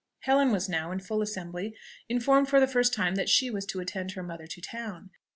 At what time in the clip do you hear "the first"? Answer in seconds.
2.59-2.91